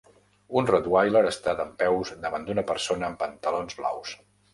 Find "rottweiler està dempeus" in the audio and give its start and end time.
0.69-2.13